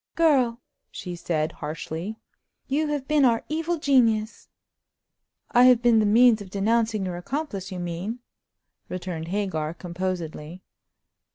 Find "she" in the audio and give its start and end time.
0.89-1.15